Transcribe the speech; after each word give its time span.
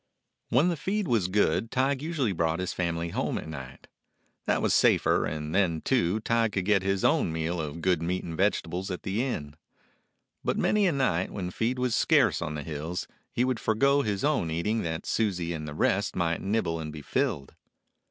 When 0.49 0.69
the 0.69 0.77
feed 0.77 1.07
was 1.07 1.27
good 1.27 1.69
Tige 1.69 2.01
usually 2.01 2.31
brought 2.31 2.57
his 2.57 2.73
family 2.73 3.09
home 3.09 3.37
at 3.37 3.47
night. 3.47 3.85
That 4.47 4.59
was 4.59 4.73
safer, 4.73 5.25
and 5.25 5.53
then, 5.53 5.81
too, 5.81 6.21
Tige 6.21 6.53
could 6.53 6.65
get 6.65 6.81
his 6.81 7.03
own 7.05 7.31
meal 7.31 7.61
of 7.61 7.81
good 7.83 8.01
meat 8.01 8.23
and 8.23 8.35
vegetables 8.35 8.89
at 8.89 9.03
the 9.03 9.23
inn. 9.23 9.55
But 10.43 10.57
many 10.57 10.87
a 10.87 10.91
night, 10.91 11.29
when 11.29 11.51
feed 11.51 11.77
was 11.77 11.93
scarce 11.93 12.41
on 12.41 12.55
the 12.55 12.63
hills, 12.63 13.07
he 13.31 13.43
would 13.45 13.59
forgo 13.59 14.01
his 14.01 14.23
own 14.23 14.49
eating 14.49 14.81
that 14.81 15.05
Susie 15.05 15.53
and 15.53 15.67
the 15.67 15.75
rest 15.75 16.15
might 16.15 16.41
nibble 16.41 16.79
and 16.79 16.91
be 16.91 17.03
filled. 17.03 17.53